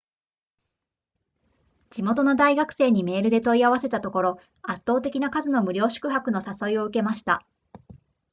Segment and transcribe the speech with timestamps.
[1.91, 7.45] 地元の大学生にメールで問い合わせたところ圧倒的な数の無料宿泊の誘いを受けました